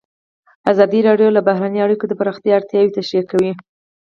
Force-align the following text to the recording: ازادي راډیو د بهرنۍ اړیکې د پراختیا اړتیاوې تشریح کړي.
ازادي 0.71 0.99
راډیو 1.07 1.29
د 1.33 1.39
بهرنۍ 1.47 1.79
اړیکې 1.85 2.05
د 2.07 2.13
پراختیا 2.19 2.53
اړتیاوې 2.55 2.95
تشریح 2.97 3.23
کړي. 3.31 3.51